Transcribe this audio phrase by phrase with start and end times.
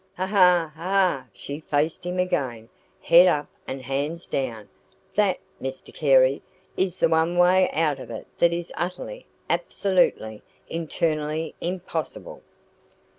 [0.17, 0.31] "Ah h!
[0.33, 2.69] Ah h h!" She faced him again,
[3.03, 4.67] head up and hands down.
[5.13, 6.41] "That, Mr Carey,
[6.75, 10.41] is the one way out of it that is utterly, absolutely,
[10.71, 12.41] eternally impossible."